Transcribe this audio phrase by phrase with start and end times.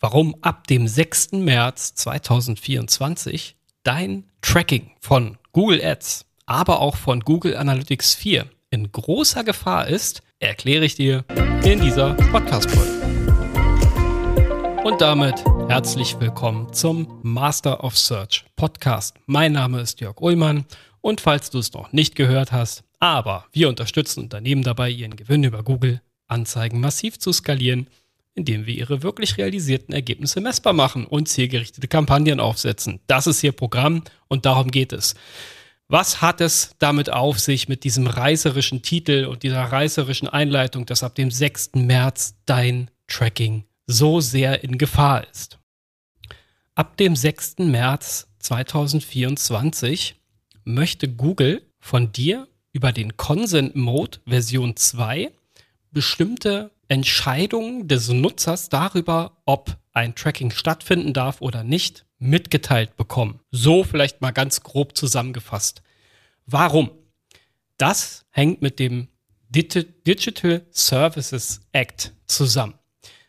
[0.00, 1.32] warum ab dem 6.
[1.32, 9.44] März 2024 dein Tracking von Google Ads, aber auch von Google Analytics 4 in großer
[9.44, 11.24] Gefahr ist, erkläre ich dir
[11.64, 12.92] in dieser Podcast-Folge.
[14.84, 19.16] Und damit herzlich willkommen zum Master of Search Podcast.
[19.26, 20.66] Mein Name ist Jörg Ullmann
[21.00, 25.44] und falls du es noch nicht gehört hast, aber wir unterstützen Unternehmen dabei, ihren Gewinn
[25.44, 27.88] über Google Anzeigen massiv zu skalieren,
[28.36, 33.00] indem wir ihre wirklich realisierten Ergebnisse messbar machen und zielgerichtete Kampagnen aufsetzen.
[33.06, 35.14] Das ist ihr Programm und darum geht es.
[35.88, 41.02] Was hat es damit auf sich mit diesem reißerischen Titel und dieser reißerischen Einleitung, dass
[41.02, 41.70] ab dem 6.
[41.76, 45.58] März dein Tracking so sehr in Gefahr ist?
[46.74, 47.58] Ab dem 6.
[47.60, 50.16] März 2024
[50.64, 55.32] möchte Google von dir über den Consent Mode Version 2
[55.90, 63.40] bestimmte Entscheidungen des Nutzers darüber, ob ein Tracking stattfinden darf oder nicht, mitgeteilt bekommen.
[63.50, 65.82] So vielleicht mal ganz grob zusammengefasst.
[66.46, 66.90] Warum?
[67.78, 69.08] Das hängt mit dem
[69.48, 72.74] Digital Services Act zusammen.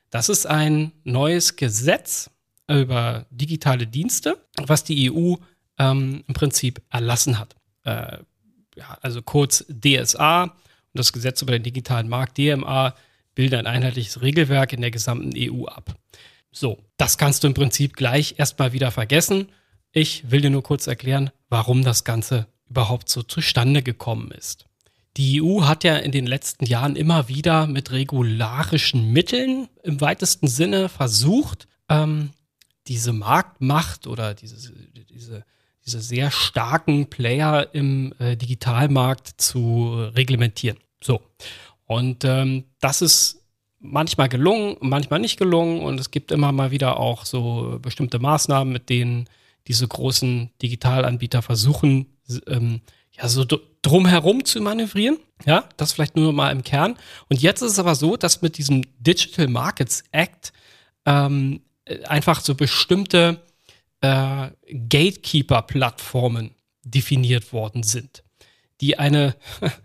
[0.09, 2.30] Das ist ein neues Gesetz
[2.69, 5.35] über digitale Dienste, was die EU
[5.78, 7.55] ähm, im Prinzip erlassen hat.
[7.83, 8.19] Äh,
[8.75, 10.53] ja, also kurz DSA und
[10.94, 12.94] das Gesetz über den digitalen Markt DMA
[13.38, 15.95] bilden ein einheitliches Regelwerk in der gesamten EU ab.
[16.52, 19.49] So, das kannst du im Prinzip gleich erstmal wieder vergessen.
[19.91, 24.66] Ich will dir nur kurz erklären, warum das Ganze überhaupt so zustande gekommen ist.
[25.17, 30.47] Die EU hat ja in den letzten Jahren immer wieder mit regularischen Mitteln im weitesten
[30.47, 32.31] Sinne versucht, ähm,
[32.88, 34.73] diese Marktmacht oder diese,
[35.11, 35.45] diese,
[35.85, 40.79] diese sehr starken Player im äh, Digitalmarkt zu reglementieren.
[41.03, 41.22] So.
[41.88, 43.43] Und ähm, das ist
[43.80, 45.81] manchmal gelungen, manchmal nicht gelungen.
[45.81, 49.29] Und es gibt immer mal wieder auch so bestimmte Maßnahmen, mit denen
[49.67, 52.07] diese großen Digitalanbieter versuchen,
[52.47, 53.45] ähm, ja, so
[53.81, 55.17] drumherum zu manövrieren.
[55.45, 56.97] Ja, das vielleicht nur mal im Kern.
[57.29, 60.53] Und jetzt ist es aber so, dass mit diesem Digital Markets Act
[61.06, 61.62] ähm,
[62.06, 63.41] einfach so bestimmte
[64.01, 66.51] äh, Gatekeeper-Plattformen
[66.83, 68.23] definiert worden sind,
[68.81, 69.35] die eine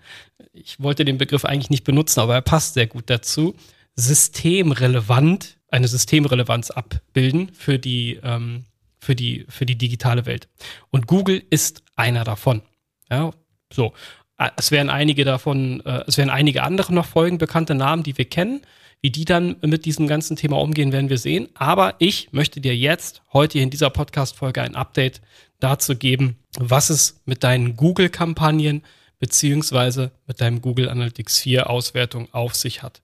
[0.52, 3.54] ich wollte den Begriff eigentlich nicht benutzen, aber er passt sehr gut dazu,
[3.96, 8.64] systemrelevant, eine Systemrelevanz abbilden für die, ähm,
[9.00, 10.48] für die, für die digitale Welt.
[10.90, 12.62] Und Google ist einer davon.
[13.10, 13.32] Ja,
[13.72, 13.92] so.
[14.38, 18.16] Äh, es werden einige davon, äh, es werden einige andere noch folgen, bekannte Namen, die
[18.16, 18.62] wir kennen.
[19.00, 21.48] Wie die dann mit diesem ganzen Thema umgehen, werden wir sehen.
[21.54, 25.20] Aber ich möchte dir jetzt heute in dieser Podcast-Folge ein Update
[25.58, 28.82] dazu geben, was es mit deinen Google-Kampagnen
[29.22, 33.02] beziehungsweise mit deinem Google Analytics 4 Auswertung auf sich hat.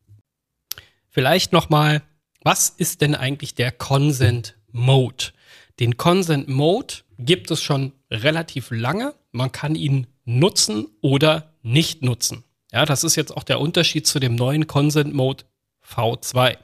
[1.09, 2.03] Vielleicht nochmal,
[2.43, 5.27] was ist denn eigentlich der Consent Mode?
[5.79, 9.15] Den Consent Mode gibt es schon relativ lange.
[9.31, 12.43] Man kann ihn nutzen oder nicht nutzen.
[12.73, 15.45] Ja, das ist jetzt auch der Unterschied zu dem neuen Consent Mode
[15.89, 16.57] V2.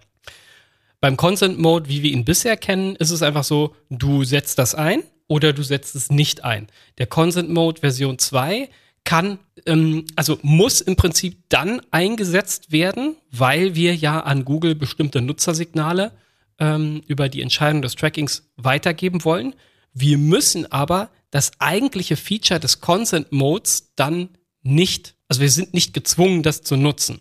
[1.00, 4.74] Beim Consent Mode, wie wir ihn bisher kennen, ist es einfach so, du setzt das
[4.74, 6.66] ein oder du setzt es nicht ein.
[6.98, 8.68] Der Consent Mode Version 2
[9.04, 15.20] kann, ähm, also muss im Prinzip dann eingesetzt werden, weil wir ja an Google bestimmte
[15.20, 16.12] Nutzersignale
[16.58, 19.54] ähm, über die Entscheidung des Trackings weitergeben wollen.
[19.92, 24.30] Wir müssen aber das eigentliche Feature des Consent Modes dann
[24.62, 27.20] nicht, also wir sind nicht gezwungen, das zu nutzen.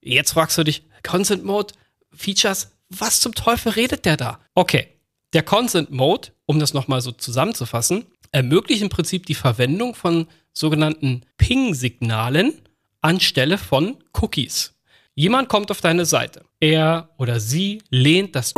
[0.00, 1.74] Jetzt fragst du dich, Consent Mode,
[2.12, 4.40] Features, was zum Teufel redet der da?
[4.54, 4.88] Okay,
[5.32, 11.22] der Consent Mode, um das nochmal so zusammenzufassen, ermöglicht im Prinzip die Verwendung von sogenannten
[11.36, 12.54] Ping-Signalen
[13.02, 14.74] anstelle von Cookies.
[15.14, 16.42] Jemand kommt auf deine Seite.
[16.60, 18.54] Er oder sie lehnt das.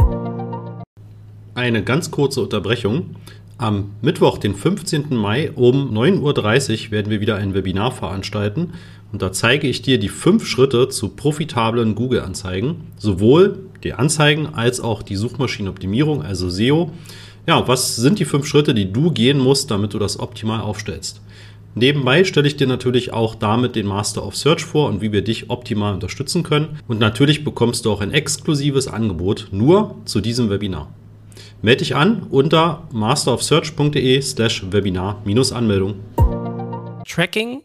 [1.55, 3.17] Eine ganz kurze Unterbrechung.
[3.59, 5.17] Am Mittwoch, den 15.
[5.17, 8.75] Mai um 9.30 Uhr werden wir wieder ein Webinar veranstalten
[9.11, 14.81] und da zeige ich dir die fünf Schritte zu profitablen Google-Anzeigen, sowohl die Anzeigen als
[14.81, 16.93] auch die Suchmaschinenoptimierung, also SEO.
[17.49, 21.21] Ja, was sind die fünf Schritte, die du gehen musst, damit du das optimal aufstellst?
[21.79, 25.23] Nebenbei stelle ich dir natürlich auch damit den Master of Search vor und wie wir
[25.23, 26.81] dich optimal unterstützen können.
[26.89, 30.93] Und natürlich bekommst du auch ein exklusives Angebot nur zu diesem Webinar.
[31.63, 36.01] Melde dich an unter masterofsearch.de slash Webinar-Anmeldung.
[37.07, 37.63] Tracking,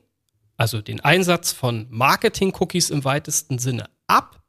[0.57, 4.43] also den Einsatz von Marketing-Cookies im weitesten Sinne ab.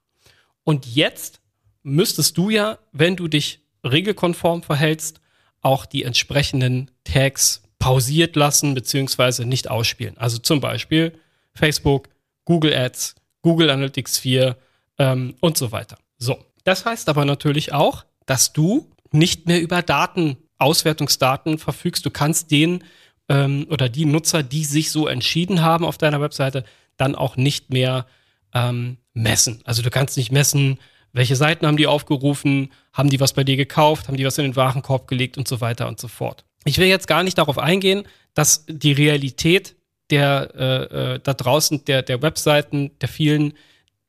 [0.62, 1.40] Und jetzt
[1.82, 5.22] müsstest du ja, wenn du dich regelkonform verhältst,
[5.62, 10.16] auch die entsprechenden Tags pausiert lassen beziehungsweise nicht ausspielen.
[10.16, 11.12] Also zum Beispiel
[11.52, 12.08] Facebook,
[12.46, 14.56] Google Ads, Google Analytics 4
[14.98, 15.98] ähm, und so weiter.
[16.16, 22.06] So, das heißt aber natürlich auch, dass du nicht mehr über Daten, Auswertungsdaten verfügst.
[22.06, 22.84] Du kannst den
[23.28, 26.64] ähm, oder die Nutzer, die sich so entschieden haben auf deiner Webseite,
[26.96, 28.06] dann auch nicht mehr
[28.54, 29.60] ähm, messen.
[29.64, 30.78] Also du kannst nicht messen,
[31.12, 34.44] welche Seiten haben die aufgerufen, haben die was bei dir gekauft, haben die was in
[34.44, 36.46] den Warenkorb gelegt und so weiter und so fort.
[36.64, 39.76] Ich will jetzt gar nicht darauf eingehen, dass die Realität
[40.10, 43.54] der äh, äh, da draußen der der Webseiten der vielen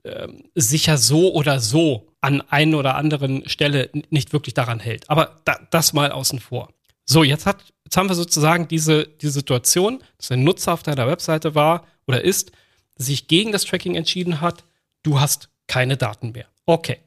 [0.03, 5.09] äh, sicher so oder so an einer oder anderen Stelle nicht wirklich daran hält.
[5.09, 6.69] Aber da, das mal außen vor.
[7.05, 11.07] So, jetzt hat jetzt haben wir sozusagen diese die Situation, dass ein Nutzer auf deiner
[11.07, 12.51] Webseite war oder ist,
[12.95, 14.63] sich gegen das Tracking entschieden hat.
[15.03, 16.47] Du hast keine Daten mehr.
[16.65, 16.99] Okay.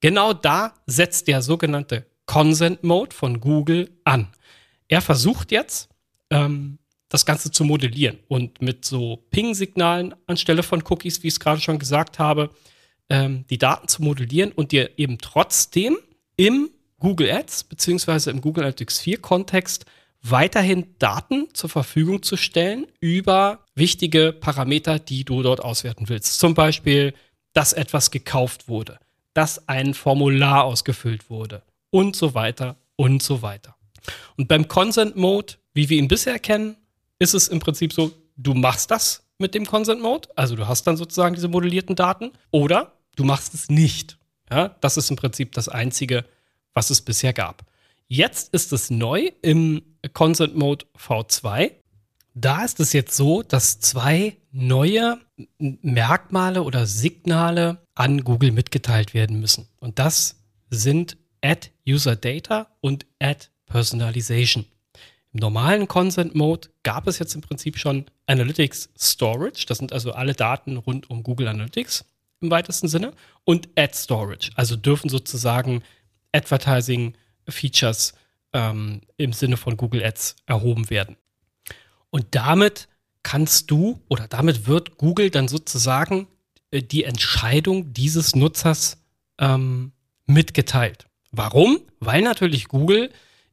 [0.00, 4.28] Genau da setzt der sogenannte Consent Mode von Google an.
[4.88, 5.88] Er versucht jetzt,
[6.30, 6.78] ähm,
[7.08, 11.60] das Ganze zu modellieren und mit so Ping-Signalen anstelle von Cookies, wie ich es gerade
[11.60, 12.50] schon gesagt habe,
[13.08, 15.98] ähm, die Daten zu modellieren und dir eben trotzdem
[16.36, 19.86] im Google Ads beziehungsweise im Google Analytics 4 Kontext
[20.22, 26.38] weiterhin Daten zur Verfügung zu stellen über wichtige Parameter, die du dort auswerten willst.
[26.38, 27.14] Zum Beispiel,
[27.52, 28.98] dass etwas gekauft wurde,
[29.34, 33.75] dass ein Formular ausgefüllt wurde und so weiter und so weiter.
[34.36, 36.76] Und beim Consent Mode, wie wir ihn bisher kennen,
[37.18, 40.86] ist es im Prinzip so, du machst das mit dem Consent Mode, also du hast
[40.86, 44.18] dann sozusagen diese modellierten Daten, oder du machst es nicht.
[44.50, 46.24] Ja, das ist im Prinzip das Einzige,
[46.72, 47.64] was es bisher gab.
[48.08, 49.82] Jetzt ist es neu im
[50.12, 51.72] Consent Mode V2.
[52.34, 55.18] Da ist es jetzt so, dass zwei neue
[55.58, 59.68] Merkmale oder Signale an Google mitgeteilt werden müssen.
[59.80, 64.64] Und das sind Add User Data und Add Personalization.
[65.32, 69.66] Im normalen Consent Mode gab es jetzt im Prinzip schon Analytics Storage.
[69.66, 72.04] Das sind also alle Daten rund um Google Analytics
[72.40, 73.12] im weitesten Sinne.
[73.44, 74.50] Und Ad Storage.
[74.54, 75.82] Also dürfen sozusagen
[76.32, 77.14] Advertising
[77.48, 78.14] Features
[78.52, 81.16] ähm, im Sinne von Google Ads erhoben werden.
[82.10, 82.88] Und damit
[83.22, 86.28] kannst du oder damit wird Google dann sozusagen
[86.70, 89.02] äh, die Entscheidung dieses Nutzers
[89.38, 89.92] ähm,
[90.26, 91.06] mitgeteilt.
[91.30, 91.80] Warum?
[92.00, 93.10] Weil natürlich Google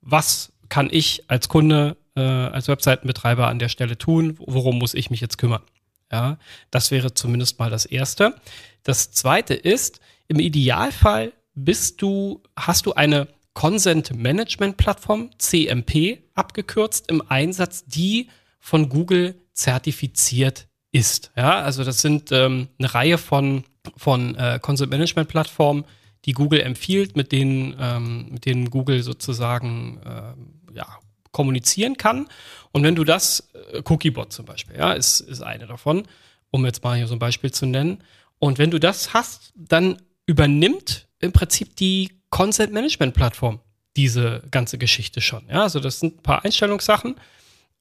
[0.00, 4.36] was kann ich als Kunde, äh, als Webseitenbetreiber an der Stelle tun?
[4.38, 5.62] Worum muss ich mich jetzt kümmern?
[6.10, 6.38] Ja,
[6.70, 8.34] das wäre zumindest mal das erste.
[8.82, 17.10] Das zweite ist, im Idealfall bist du, hast du eine Consent Management Plattform, CMP abgekürzt,
[17.10, 18.28] im Einsatz, die
[18.60, 21.32] von Google zertifiziert ist.
[21.36, 23.64] Ja, also das sind ähm, eine Reihe von
[23.96, 25.84] von äh, Content Management Plattformen,
[26.24, 30.86] die Google empfiehlt, mit denen, ähm, mit denen Google sozusagen äh, ja,
[31.30, 32.28] kommunizieren kann.
[32.72, 36.04] Und wenn du das, äh, Cookiebot zum Beispiel, ja, ist, ist eine davon,
[36.50, 38.02] um jetzt mal hier so ein Beispiel zu nennen.
[38.38, 43.60] Und wenn du das hast, dann übernimmt im Prinzip die Content Management Plattform
[43.96, 45.44] diese ganze Geschichte schon.
[45.48, 47.16] Ja, also das sind ein paar Einstellungssachen.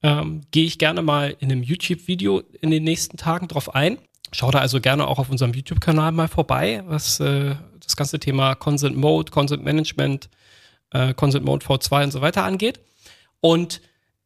[0.04, 3.98] Ähm, Gehe ich gerne mal in einem YouTube-Video in den nächsten Tagen drauf ein.
[4.36, 8.54] Schau da also gerne auch auf unserem YouTube-Kanal mal vorbei, was äh, das ganze Thema
[8.56, 10.30] Consent Mode, Consent Management,
[10.92, 12.82] äh, Consent Mode V2 und so weiter angeht.
[13.40, 13.80] Und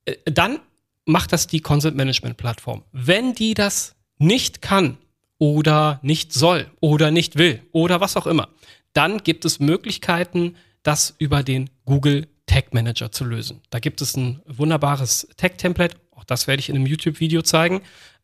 [0.05, 0.61] äh, dann
[1.05, 2.83] macht das die Consent Management Plattform.
[2.91, 4.97] Wenn die das nicht kann
[5.37, 8.49] oder nicht soll oder nicht will oder was auch immer,
[8.93, 13.61] dann gibt es Möglichkeiten, das über den Google Tag Manager zu lösen.
[13.69, 17.81] Da gibt es ein wunderbares Tag-Template, auch das werde ich in einem YouTube-Video zeigen,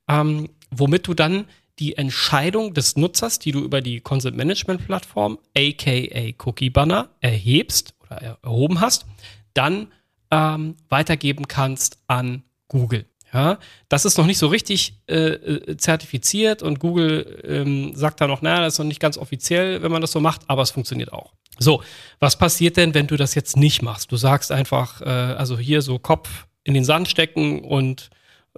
[0.07, 1.45] ähm, womit du dann
[1.79, 7.95] die Entscheidung des Nutzers, die du über die Consent Management Plattform, aka Cookie Banner, erhebst
[8.01, 9.05] oder erhoben hast,
[9.53, 9.87] dann
[10.31, 13.05] ähm, weitergeben kannst an Google.
[13.33, 18.27] Ja, das ist noch nicht so richtig äh, äh, zertifiziert und Google ähm, sagt da
[18.27, 20.71] noch, naja, das ist noch nicht ganz offiziell, wenn man das so macht, aber es
[20.71, 21.33] funktioniert auch.
[21.59, 21.83] So,
[22.19, 24.11] was passiert denn, wenn du das jetzt nicht machst?
[24.11, 28.09] Du sagst einfach, äh, also hier so Kopf in den Sand stecken und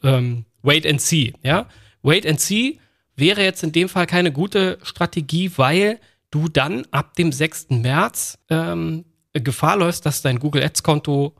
[0.04, 1.34] ähm, wait and see.
[1.42, 1.68] Ja,
[2.04, 2.80] wait and see
[3.18, 6.00] wäre jetzt in dem Fall keine gute Strategie, weil
[6.32, 7.68] du dann ab dem 6.
[7.70, 11.36] März ähm, Gefahr läufst, dass dein Google Ads Konto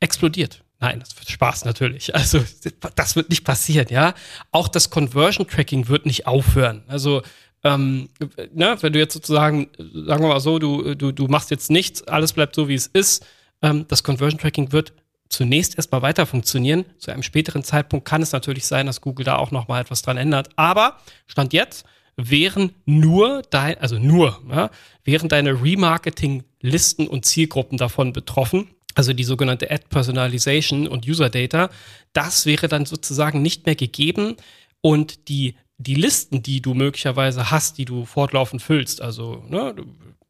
[0.00, 0.62] explodiert.
[0.80, 2.14] Nein, das wird Spaß natürlich.
[2.14, 2.44] Also
[2.96, 4.14] das wird nicht passieren, ja.
[4.50, 6.82] Auch das Conversion Tracking wird nicht aufhören.
[6.88, 7.22] Also
[7.62, 8.10] ähm,
[8.52, 12.02] ne, wenn du jetzt sozusagen, sagen wir mal so, du, du, du machst jetzt nichts,
[12.02, 13.24] alles bleibt so, wie es ist,
[13.62, 14.92] ähm, das Conversion Tracking wird
[15.34, 16.84] zunächst erstmal weiter funktionieren.
[16.98, 20.16] Zu einem späteren Zeitpunkt kann es natürlich sein, dass Google da auch nochmal etwas dran
[20.16, 20.50] ändert.
[20.56, 21.84] Aber Stand jetzt
[22.16, 24.70] wären nur dein, also nur, ja,
[25.04, 31.70] wären deine Remarketing-Listen und Zielgruppen davon betroffen also die sogenannte Ad Personalization und User Data,
[32.12, 34.36] das wäre dann sozusagen nicht mehr gegeben
[34.80, 39.74] und die, die Listen, die du möglicherweise hast, die du fortlaufend füllst, also, ne,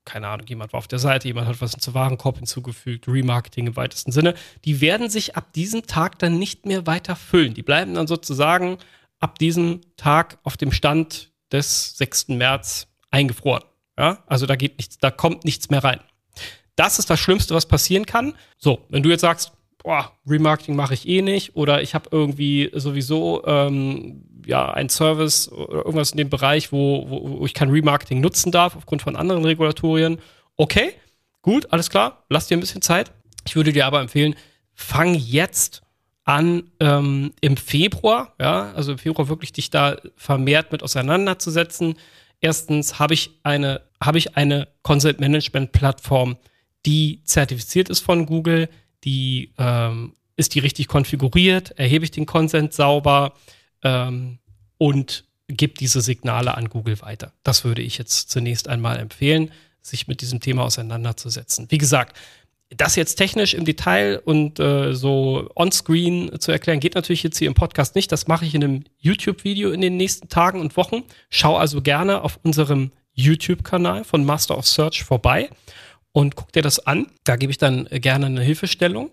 [0.05, 3.77] keine Ahnung, jemand war auf der Seite, jemand hat was zum Warenkorb hinzugefügt, Remarketing im
[3.77, 4.35] weitesten Sinne,
[4.65, 7.55] die werden sich ab diesem Tag dann nicht mehr weiter füllen.
[7.55, 8.79] Die bleiben dann sozusagen
[9.19, 12.29] ab diesem Tag auf dem Stand des 6.
[12.29, 13.65] März eingefroren.
[13.99, 16.01] Ja, also da geht nichts, da kommt nichts mehr rein.
[16.77, 18.35] Das ist das Schlimmste, was passieren kann.
[18.59, 19.53] So, wenn du jetzt sagst,
[19.85, 25.51] boah, Remarketing mache ich eh nicht oder ich habe irgendwie sowieso ähm, ja ein Service
[25.51, 29.17] oder irgendwas in dem Bereich, wo, wo, wo ich kein Remarketing nutzen darf aufgrund von
[29.17, 30.19] anderen Regulatorien.
[30.57, 30.93] Okay,
[31.43, 33.13] gut, alles klar, lass dir ein bisschen Zeit.
[33.47, 34.35] Ich würde dir aber empfehlen,
[34.75, 35.83] fang jetzt
[36.25, 41.97] an ähm, im Februar, ja, also im Februar wirklich dich da vermehrt mit auseinanderzusetzen.
[42.41, 46.37] Erstens habe ich eine, habe ich eine Consent Management Plattform,
[46.87, 48.69] die zertifiziert ist von Google,
[49.05, 53.35] die ähm, ist die richtig konfiguriert, erhebe ich den Consent sauber
[53.85, 54.39] ähm,
[54.79, 57.33] und gebe diese Signale an Google weiter.
[57.43, 61.67] Das würde ich jetzt zunächst einmal empfehlen, sich mit diesem Thema auseinanderzusetzen.
[61.71, 62.17] Wie gesagt,
[62.71, 67.49] das jetzt technisch im Detail und äh, so on-screen zu erklären, geht natürlich jetzt hier
[67.49, 68.11] im Podcast nicht.
[68.11, 71.05] Das mache ich in einem YouTube-Video in den nächsten Tagen und Wochen.
[71.29, 75.51] Schau also gerne auf unserem YouTube-Kanal von Master of Search vorbei
[76.13, 77.09] und guck dir das an.
[77.25, 79.11] Da gebe ich dann gerne eine Hilfestellung.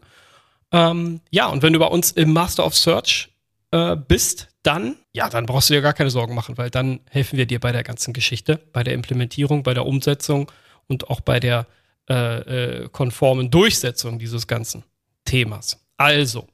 [0.72, 3.30] Ähm, ja, und wenn du bei uns im Master of Search
[3.72, 7.38] äh, bist, dann, ja, dann brauchst du dir gar keine Sorgen machen, weil dann helfen
[7.38, 10.52] wir dir bei der ganzen Geschichte, bei der Implementierung, bei der Umsetzung
[10.88, 11.68] und auch bei der
[12.10, 14.84] äh, äh, konformen Durchsetzung dieses ganzen
[15.26, 15.80] Themas.
[15.98, 16.48] Also,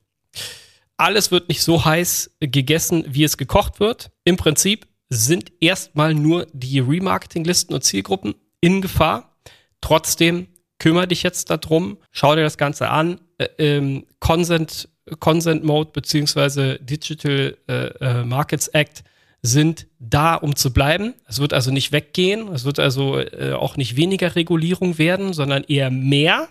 [0.98, 4.12] alles wird nicht so heiß gegessen, wie es gekocht wird.
[4.24, 9.38] Im Prinzip sind erstmal nur die Remarketing-Listen und Zielgruppen in Gefahr.
[9.82, 10.48] Trotzdem
[10.80, 13.20] kümmere dich jetzt darum, schau dir das Ganze an.
[13.38, 19.04] Äh, ähm, Consent, Consent Mode beziehungsweise Digital äh, äh, Markets Act
[19.42, 21.14] sind da, um zu bleiben.
[21.28, 22.48] Es wird also nicht weggehen.
[22.50, 26.48] Es wird also äh, auch nicht weniger Regulierung werden, sondern eher mehr.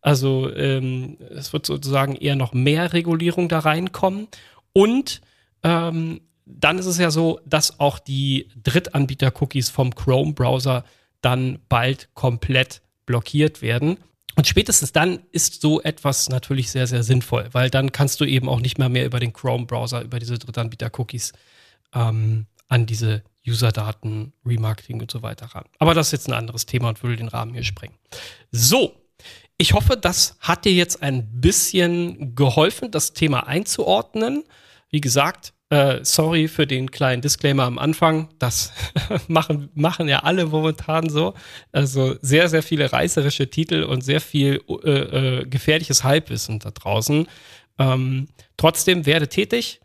[0.00, 4.28] Also ähm, es wird sozusagen eher noch mehr Regulierung da reinkommen.
[4.72, 5.22] Und
[5.62, 10.84] ähm, dann ist es ja so, dass auch die Drittanbieter-Cookies vom Chrome-Browser
[11.22, 13.98] dann bald komplett blockiert werden.
[14.36, 18.48] Und spätestens dann ist so etwas natürlich sehr, sehr sinnvoll, weil dann kannst du eben
[18.48, 21.32] auch nicht mehr mehr über den Chrome-Browser, über diese Drittanbieter-Cookies
[21.94, 25.64] ähm, an diese User-Daten, Remarketing und so weiter ran.
[25.78, 27.96] Aber das ist jetzt ein anderes Thema und würde den Rahmen hier sprengen.
[28.50, 28.96] So,
[29.56, 34.44] ich hoffe, das hat dir jetzt ein bisschen geholfen, das Thema einzuordnen.
[34.90, 38.28] Wie gesagt, äh, sorry für den kleinen Disclaimer am Anfang.
[38.38, 38.72] Das
[39.28, 41.34] machen, machen ja alle momentan so.
[41.72, 47.26] Also sehr, sehr viele reißerische Titel und sehr viel äh, äh, gefährliches Halbwissen da draußen.
[47.78, 49.80] Ähm, trotzdem werde tätig.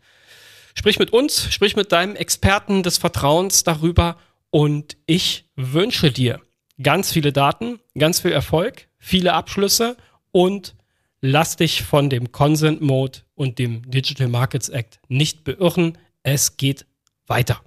[0.74, 4.16] Sprich mit uns, sprich mit deinem Experten des Vertrauens darüber
[4.50, 6.40] und ich wünsche dir
[6.82, 9.96] ganz viele Daten, ganz viel Erfolg, viele Abschlüsse
[10.30, 10.74] und
[11.20, 15.98] lass dich von dem Consent Mode und dem Digital Markets Act nicht beirren.
[16.22, 16.86] Es geht
[17.26, 17.58] weiter.